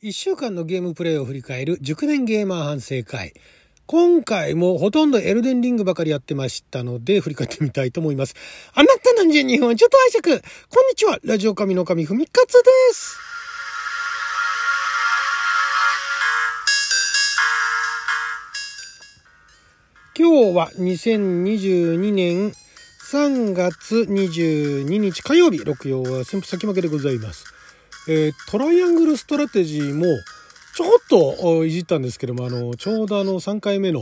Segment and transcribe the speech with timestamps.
[0.00, 3.32] 1週間のゲームプレイを振り返る熟年ゲーマー反省会。
[3.86, 8.36] 今回もほとんどエルデンリングばかりやってましたので、振り返ってみたいと思います。
[8.74, 10.40] あなたの12分、ちょっと拝借。
[10.70, 13.18] こんにちは、ラジオ神の神ふみかつです。
[20.16, 22.52] 今日は2022年
[23.10, 27.57] 3月22日火曜日、六曜は先先負けでございます。
[28.10, 30.06] えー、トライアングルストラテジーも
[30.74, 34.00] ちょこっといじったんですけども、あの、ちょうどあの3回目の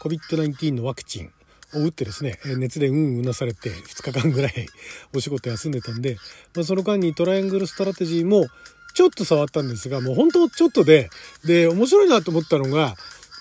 [0.00, 1.32] COVID-19 のワクチン
[1.74, 4.66] を打ってですね、熱でうんうなされて2日間ぐらい
[5.12, 6.18] お仕事休んでたんで、
[6.54, 8.46] まあ、その間にトライアングルストラテジーも
[8.94, 11.10] ちょっと触ったんですが、もう本当ちょっとで、
[11.44, 12.94] で、面白いなと思ったのが、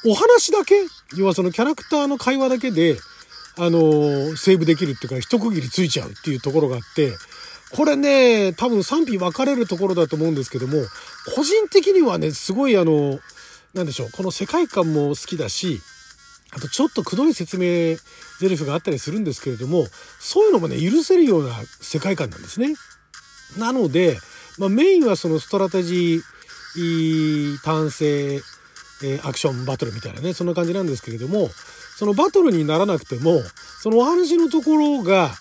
[0.04, 0.76] お話だけ
[1.16, 2.98] 要はそのキャラクターの会話だけで、
[3.59, 7.12] あのセーブできるっていうか、一区切りついちゃうっていうところがあって、
[7.72, 10.78] これね、多分賛否分かれるところだと思うんですけども、
[11.36, 13.20] 個人的にはね、すごいあの、
[13.74, 15.82] なんでしょう、この世界観も好きだし、
[16.52, 17.98] あとちょっとくどい説明
[18.40, 19.86] ゼリフがあったりするんですけれども、
[20.20, 22.76] そういうのもね、許せるような世界観なんですね。
[23.58, 24.18] なので、
[24.58, 28.42] まあ、メインはそのストラテジー、単性、
[29.04, 31.50] え、アクションバトルみたいなね、そんな感じなんですけれども、
[31.98, 33.42] そのバトルにならなくても、
[33.81, 35.36] そのお話のところが、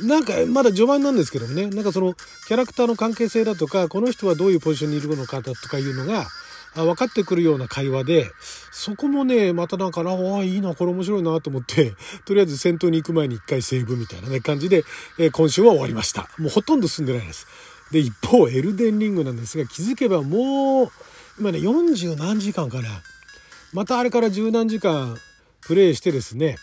[0.00, 1.66] なんかまだ序盤なんですけどもね。
[1.66, 2.14] なんかその
[2.46, 6.26] キャラクターの関係性だとかこの人はどういうポジションにいるのかだとかいうのが
[6.74, 8.30] 分かってくるような会話で
[8.70, 14.84] そこもねまたなんかああいいなこれ面白いなと思ってとりあえず戦闘に行く前に一回セーブみたいなね感じで、
[15.18, 16.28] えー、今週は終わりました。
[16.38, 17.46] もうほとんど進んでないです。
[17.90, 20.90] で一方エルデンリングなんですが気づけばもう
[21.38, 22.88] 今ね40何時間かな。
[23.74, 25.18] またあれから十何時間
[25.60, 26.56] プレイしてですね。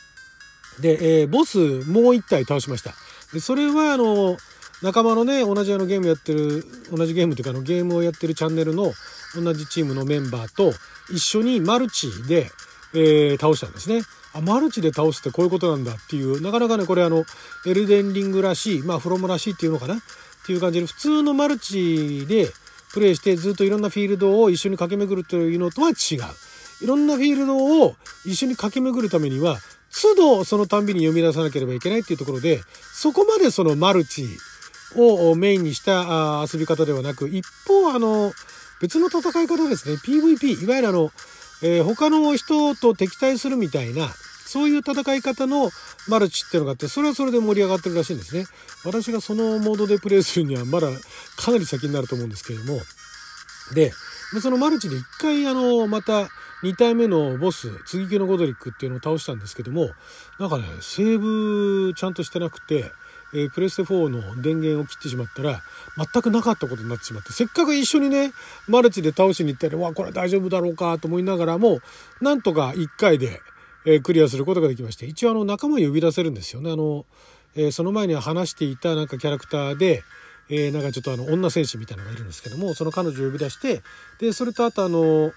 [0.79, 1.57] で、えー、ボス
[1.87, 2.95] もう一体倒しました。
[3.33, 4.37] でそれはあの
[4.81, 8.93] 仲間のね同じあのゲームやってる同じゲームというかあのゲームをやってるチャンネルの
[9.35, 10.73] 同じチームのメンバーと
[11.11, 12.49] 一緒にマルチで、
[12.93, 14.01] えー、倒したんですね。
[14.33, 17.25] あマルチで倒すってこういうことなんだっていうなかなかねこれあの
[17.65, 19.95] エルデンリングらしいまあフロムらしいっていうのかな？
[19.95, 19.97] っ
[20.45, 22.47] ていう感じで普通のマルチで
[22.93, 25.95] プレイしてずっといろんなフィールドを一緒に駆け巡るというのとは違う。
[26.81, 27.95] いろんなフィールドを
[28.25, 29.57] 一緒に駆け巡るためには
[29.91, 32.61] 都度そのたんびに読み出さなければいけないっていうところで、
[32.93, 34.25] そこまでそのマルチ
[34.95, 38.31] をメインにした遊び方ではなく、一方あの、
[38.81, 41.11] 別の戦い方ですね、PVP、いわゆるあの、
[41.61, 44.09] えー、他の人と敵対するみたいな、
[44.45, 45.69] そういう戦い方の
[46.07, 48.45] マルチっていうのがあって、それはそれで盛り上がってるらしいんですね。
[48.83, 50.87] 私がそのモードでプレイするにはまだ
[51.37, 52.79] かなり先になると思うんですけれども。
[53.75, 53.91] で、
[54.41, 56.29] そのマルチで一回あの、また
[56.63, 59.91] 2体目のボス、継ぎ木のゴドリックっていうのを倒したんですけども、
[60.39, 62.91] なんかね、セーブちゃんとしてなくて、
[63.33, 65.61] えー、プレステ4の電源を切ってしまったら、
[65.97, 68.33] 全くなかったことになってしまって、せっかく一緒にね、
[68.67, 71.79] マルチで倒しに行ったら、わ、これ大丈夫だろうかと思いながらも、
[72.21, 73.41] なんとか1回で、
[73.85, 76.71] えー、クリアすることができまして、一応あの仲間を呼び出せるんですよね。
[76.71, 77.05] あの、
[77.55, 80.03] えー、その前には話していたなんかキャラクターで、
[80.49, 83.81] えー、なんかちょっとあの女戦士みたいなのがいるんですけども、その彼女を呼び出して、
[84.19, 85.31] で、それとあとあの、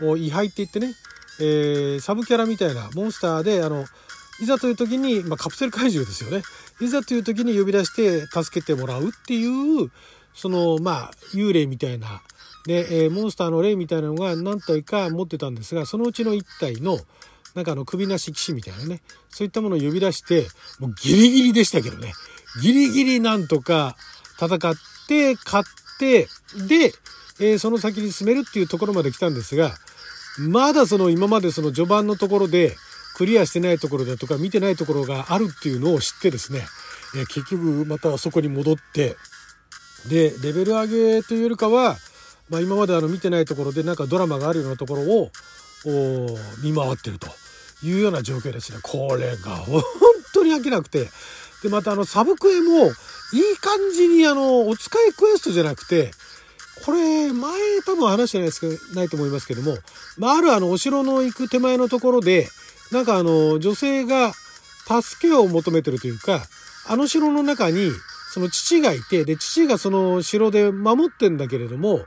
[0.00, 0.94] 位牌って言ってね、
[1.40, 3.84] えー、サブキャラみたいなモンスターであの
[4.40, 6.42] いざという時に、まあ、カプセル怪獣ですよね。
[6.80, 9.90] いざという時に呼び出して助けてもらうっていう
[10.34, 12.22] そのまあ幽霊みたいな
[12.66, 16.98] で、えー、モンスターの霊みたいなのが何体か持ってたんですがそのうちの1体の
[17.54, 20.48] なんかあの首なし騎士みたいなねそういったものを呼び出して
[20.80, 22.12] もうギリギリでしたけどね。
[22.60, 23.96] ギリギリなんとか
[24.40, 24.74] 戦っ
[25.08, 26.28] て勝って
[26.68, 26.92] で
[27.40, 29.74] えー、その先に進めるっていうところまで来たんですが、
[30.38, 32.76] まだその今までその序盤のところで
[33.16, 36.60] クリアしてないところだとか見てないところがあるっていうのを知ってですね、
[37.16, 39.16] えー、結局またそこに戻って、
[40.08, 41.96] で、レベル上げというよりかは、
[42.50, 45.30] まあ、今まであの見てないところでなんかドラマがあるようなところを
[46.62, 47.28] 見回ってると
[47.82, 48.78] いうような状況ですね。
[48.82, 49.82] これが本
[50.34, 51.08] 当に飽きなくて。
[51.62, 52.92] で、またあのサブクエもいい
[53.58, 56.10] 感じにあのお使いクエストじゃなくて、
[56.84, 57.52] これ、前
[57.86, 59.78] 多分話してないですけど、ないと思いますけども、
[60.18, 62.48] まあ、あるあの、お城の行く手前のところで、
[62.92, 64.32] なんかあの、女性が
[64.86, 66.44] 助けを求めてるというか、
[66.86, 67.90] あの城の中に、
[68.32, 72.04] その父がいて、で、父がその城で守ってんだけれども、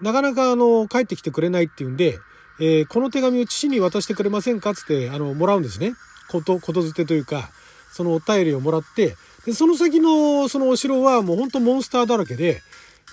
[0.00, 2.18] なかなかあの、帰ってきてくれないっていうんで、
[2.60, 5.94] えー、この手紙を父に渡してくれませんかつって、あの、もらうんですね。
[6.30, 7.50] こと、ことづてというか、
[7.90, 12.62] そのお便りをもらって、で、その先のそのお城はもうほんとモンスターだらけで、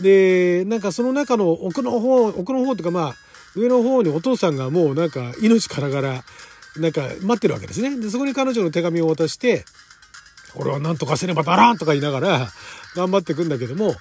[0.02, 3.16] で、なんかその中の奥の方、奥の方とかまあ、
[3.56, 6.24] 上の方にお父さんがもうなんか命からがら、
[6.78, 8.00] なんか待ってるわけですね。
[8.00, 9.66] で、そこに彼女の手紙を渡して、
[10.56, 12.48] 俺は何とかせねばならんとか言いながら
[12.96, 13.96] 頑張っていくんだけども、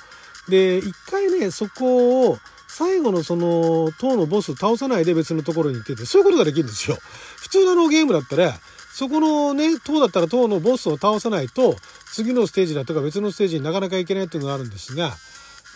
[0.48, 2.38] で、一回ね、そこを
[2.68, 6.96] 最後のその、塔のボス倒さないで別のところに行ってて、そういうことができるんですよ。
[7.36, 8.54] 普通のあのゲームだったら、
[8.92, 11.76] そこのね、塔だったら塔のボスを倒さないと、
[12.12, 15.16] 次のステージだとか別のステージになかなか行けないっていうのがあるんですが、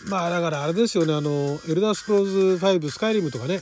[0.03, 3.61] まあだからあれですよね、あの、エルダースクローズ5、スカイリムとかね、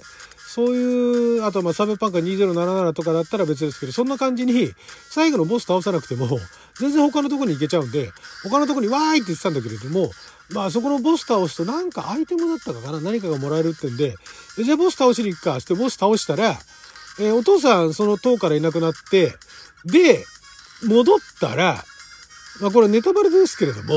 [0.54, 4.72] そういう、あとまあサーベパンカー2077とかだったら別ですけど、そんな感じに、
[5.10, 6.40] 最後のボス倒さなくても、
[6.80, 8.12] 全然他のとこに行けちゃうんで、
[8.44, 10.12] 他のとこにわーいって言ってたんだけれども、
[10.52, 14.16] まあそこのボス倒すとなんかアイテムだったかな何かがもらえるってんで、
[14.58, 16.60] じゃあボス倒しに行くかしてボス倒したら、
[17.20, 19.34] えー、お父さんその塔からいなくなって、
[19.86, 20.24] で、
[20.86, 21.84] 戻ったら、
[22.62, 23.96] まあこれネタバレですけれども、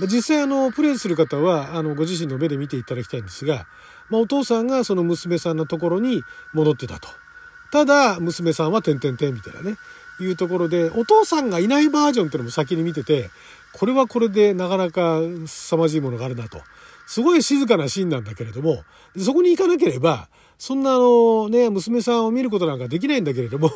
[0.00, 3.66] 実際あの、プレイする方は、あの、ご自身の目で見ていただきたいんですが、
[4.10, 7.08] まあお父さんがその娘さんのところに戻ってたと。
[7.72, 9.76] ただ、娘さんは点々点みたいなね、
[10.20, 13.30] いうところで、お父さんがいないバージョンっていうのも先に見てて、
[13.72, 16.60] これはこれでなかなか凄まじいものがあるなと。
[17.06, 18.84] すごい静かなシーンなんだけれども、
[19.18, 23.68] そこに行かなければ、そんなあのね、娘さんを見ることなんかできないんだけれども、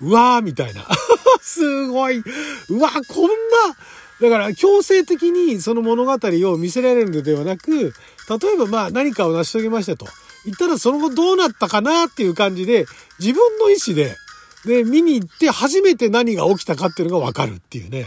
[0.00, 0.86] うわーみたいな。
[1.40, 2.18] すごい。
[2.18, 3.76] うわこんな、
[4.22, 6.12] だから強制的にその物語
[6.48, 10.06] を見せられるのではなく、例えばまあ何かを成し遂げましたと。
[10.44, 12.86] 言ったらその後どうなったかなっていう感じで、
[13.18, 14.16] 自分の意思で、
[14.64, 18.06] で、見に行って初めて何が起きたかっていうのがわかるっていうね。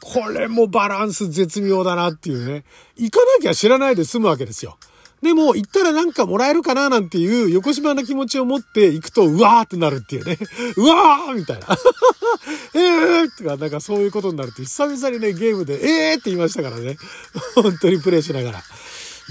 [0.00, 2.64] これもバランス絶妙だなっていうね。
[2.96, 4.78] 行かなきゃ知らないで済むわけですよ。
[5.22, 10.36] でも、行ったらなんかもらえるかななんていう横島な気持ちを持って行くと、うわーってなるっていうね。
[10.76, 11.66] うわーみたいな。
[12.74, 16.96] えーとか、なんかそういうことになるって久々にね、ゲームで、えーって言いましたからね。
[17.54, 18.62] 本当にプレイしながら。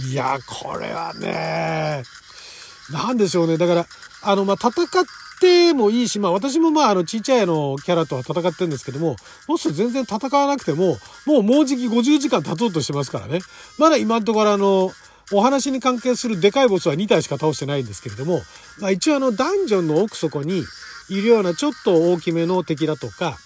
[0.10, 2.04] いや、これはね、
[2.90, 3.58] なんでしょうね。
[3.58, 3.88] だから、
[4.22, 4.88] あの、まあ、戦っ
[5.42, 9.18] てもいいし、まあ、私もまあ、あの、ちっちゃいの、キャラとは戦ってるんですけども、
[9.48, 13.40] もし全然戦わなくても、もうもうじき50時間経とうとしてますからね。
[13.78, 14.92] まだ今のところあの、
[15.32, 18.42] お話に関係するでかいボスは2体しか倒してないんですけれども、
[18.80, 20.64] まあ、一応あの、ダンジョンの奥底に
[21.10, 23.38] いるようなちょっと大きめの敵だとか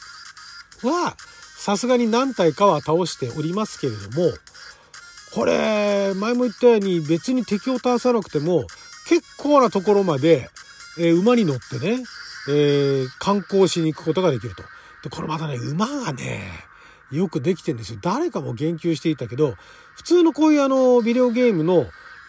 [0.83, 1.15] は、
[1.57, 4.31] さすがに何体かは倒しておりますけれども、
[5.33, 8.65] これ、前も言ったように別に敵を倒さなくても、
[9.07, 10.49] 結構なところまで、
[10.97, 12.03] え、馬に乗ってね、
[12.47, 14.63] えー、観光しに行くことができると。
[15.03, 16.51] で、これまたね、馬がね、
[17.11, 17.99] よくできてんですよ。
[18.01, 19.55] 誰かも言及していたけど、
[19.95, 21.87] 普通のこういうあの、ビデオゲームの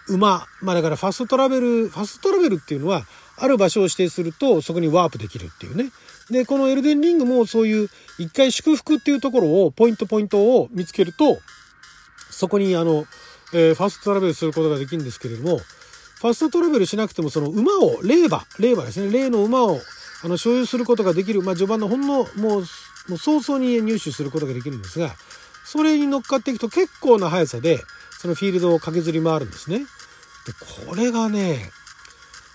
[0.08, 3.04] 馬、まあだからファストトラベル、ファストトラベルっていうのは、
[3.38, 5.90] ある場所を指定すると、そこにワープできるっていうね。
[6.30, 11.38] で、このエルデンリングもそういう、一回祝福っていうところを、ポイントポイントを見つけると、
[12.30, 13.06] そこにあの、
[13.52, 19.80] えー、ファストトラベルすることができるんですけれども、ファストトラベルしなくてもその馬を、霊馬、霊馬ですね、霊の馬を
[20.24, 22.64] あの所有することができる、まあ、序盤のほんのもう
[23.08, 25.14] もう早々に入手することができるんですが、
[25.64, 27.82] それに乗っかっていくと結構な速さで、
[28.18, 29.78] そのフィールドを駆けずり回るんですね。
[29.78, 29.84] で、
[30.86, 31.70] これがね、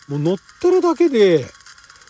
[0.08, 1.46] もう乗ってるだけで、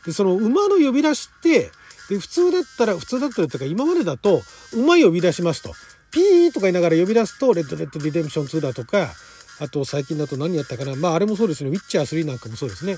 [0.06, 1.72] で、その馬の呼び出しって、
[2.10, 4.42] で、普通だったら、普通だったらというか今までだと、
[4.74, 5.74] 馬呼び出しますと。
[6.12, 9.14] ピーとか言いながら呼び出すと、レッドレッドリデンプション2だとか、
[9.60, 10.96] あと最近だと何やったかな。
[10.96, 11.70] まああれもそうですね。
[11.70, 12.98] ウィッチャー3なんかもそうですね。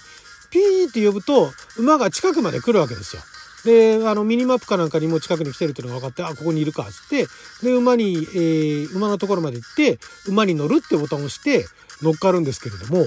[0.50, 3.22] ピーって呼ぶと、馬が近くまで来るわけですよ。
[3.66, 7.28] で、あの、ミニマップかなんかにも近くに来てるっていうのが分かって、あ、ここにいるか、つって、
[7.64, 11.66] で、馬に、えー、馬のところまで行って、馬に乗るってボタンを押して
[12.02, 13.06] 乗っかるんですけれども、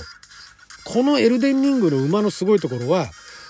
[0.84, 3.06] このエルデンリングの馬のすごいところは、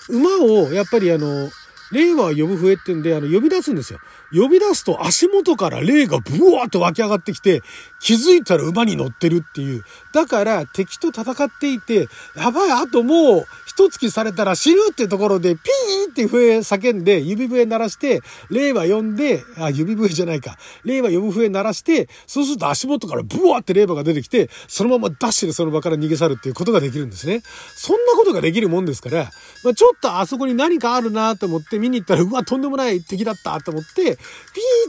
[0.09, 1.51] 馬を、やっぱりあの、
[1.93, 4.01] 霊は呼ぶ笛ってんで、あの、呼び出すんですよ。
[4.33, 7.63] 呼び出すと足元から霊がブワーって湧き上がってきて、
[8.01, 9.85] 気づいたら馬に乗ってるっていう。
[10.13, 20.57] だから敵と戦っていて、やばい、あともう一月されたら死ぬってところで、ピーって笛叫んで、指笛鳴らして、霊は呼んで、あ、指笛じゃないか。
[20.83, 27.43] 霊は呼ぶ笛鳴らして、そうすると足元からブワーって霊馬が出てきて、そのままダッシュでその場から逃げ去るっていうことができるんですね。
[27.75, 29.31] そんなことができるもんですから、
[29.63, 34.17] まあ、ちょっとあそこに何かあるなと思って見に行ったら、うわ、とんでもない敵だったと思って、ピーッ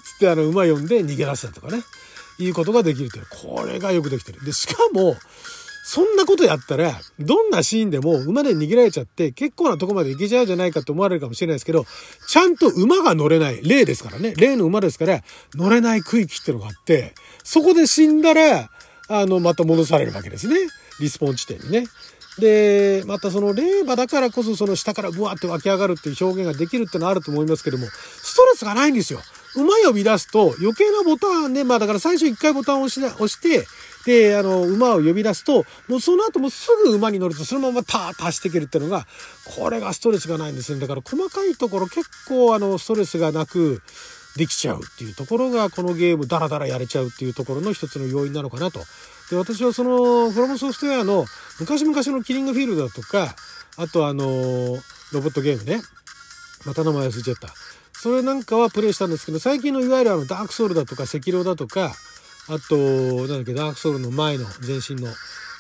[0.02, 1.84] つってあの馬呼んで逃げ出したとかね。
[2.40, 3.28] いうことができるという。
[3.30, 4.44] これがよくできてる。
[4.46, 5.16] で、しかも、
[5.90, 11.86] そんなことやったら、どんなシーンでも馬で逃げられちゃって結構なとこまで行けちゃうじゃないかと思われるかもしれないですけど、
[12.28, 15.24] ちゃんと馬が乗れない、例ですからね、例の馬ですから、
[15.56, 18.70] 乗れない区域ってのがあって、そこで死んだら、
[19.08, 20.58] あの、また戻されるわけですね。
[21.00, 21.86] リスポーン地点にね。
[22.38, 29.22] で、またその霊馬だからこそその下からブワーって湧き上がるっていう表現ができるってのはあると思いますけども、ストレスがないんですよ。
[29.56, 33.66] 馬呼び出すと余計なボタンね、まあだから最初一回ボタンを押し押して、
[34.08, 39.06] で、あの、馬を呼び出すと、もうその後もすぐ馬に乗るとそのままター足していけるっていうのが、
[39.58, 40.80] これがストレスがないんですね。
[40.80, 43.82] だから細かいところ結構あの、ストレスがなく、
[44.38, 48.80] できちゃうっていうところが、このゲームダラダラやれちゃうっていうところの一つの要因なのかなと
[49.30, 51.26] で、私はその、フロムソフトウェアの
[51.60, 53.36] 昔々のキリングフィールドだとか、
[53.78, 54.24] あとあの、
[55.12, 55.82] ロボットゲームね。
[56.66, 57.50] また名前忘れちゃった。
[57.94, 61.96] それなんかはプレイしたんですけど、最近のいわゆるあの、ダークソウルだとか、赤狼だとか、
[62.50, 65.08] あと、なんだっけ、ダークソウルの前の前身の、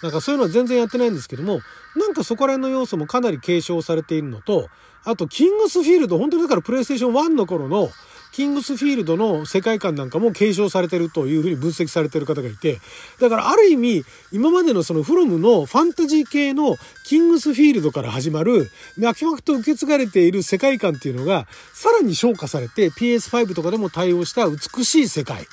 [0.01, 1.59] なんかそういうのは全然やってないんですけども、
[1.95, 4.69] なんかそこら辺の要素もかなり継承されているのと、
[5.03, 7.89] あと、キングスフィールド、本当にだからプレイステーション1の頃の、
[8.33, 12.79] キングスフィールドの世界観なんかも継承されてるというふうに分析されてる方がいて、
[13.19, 16.75] だからある意味、今までのそのフロムのファンタジー系の
[17.05, 25.47] キングスフィールドから始まる、脈々と受け継がれている世界観っていうのが、さらに昇華されて PS5 とかでも対応した美しい世界。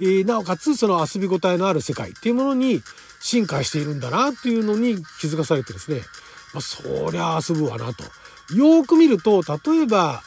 [0.00, 2.82] えなおかつその遊び応えのある世界っていうものに
[3.20, 6.00] 進化しているんだなっていうのに気づかされてですね、
[6.54, 8.04] まあ、そりゃ遊ぶわなと。
[8.54, 10.22] よーく見ると、例えば、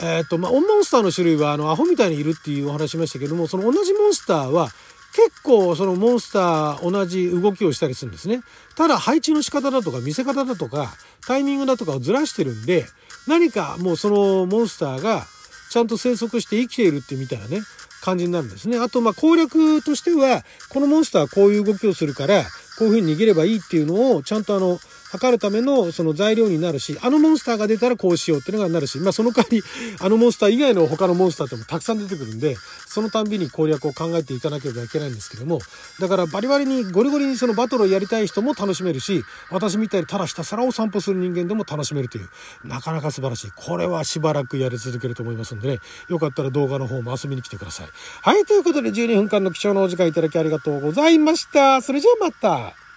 [0.00, 4.70] えっ、ー、と、まあ、モンスターの種類は、あの、アホみたいにいるっていうお話しましたけども、その同じモンスターは、
[5.12, 8.42] 結構そのモンスター同じ動きをしたりするんですね。
[8.76, 10.94] ただ配置の仕方だとか見せ方だとか
[11.26, 12.86] タイミングだとかをずらしてるんで
[13.26, 15.26] 何かもうそのモンスターが
[15.70, 17.60] ちゃんと生息して生きているってみたいなね
[18.00, 18.78] 感じになるんですね。
[18.78, 22.44] あとま攻略としてはこのモンスターはこういう動きをするから
[22.78, 24.78] こういうふうに逃げればいいっていうのをちゃんとあの
[25.10, 29.62] 測るためのその材料になるし、あのモンスターが出たらこうしようっていうのがなるし、まあその代わり、
[30.00, 35.60] あのモンスター以外の他のモンスターってもたくさん出てくるんで、そのたんびに攻略を考えていかなければいけないんですけども、
[35.98, 42.28] だからバリバリにゴリゴリにそのバトルをやりたい人も楽しめるし、私みたいにただひたすらお散歩する人間でも楽しめるという、
[42.64, 43.50] なかなか素晴らしい。
[43.56, 47.88] これはしばらくやり続けると思いますんでね、よかったら動画の方も遊びに来てください。
[48.22, 51.82] はい、ということで12分間の貴重なお時間いただきありがとうございました。
[51.82, 52.89] それじゃあまた。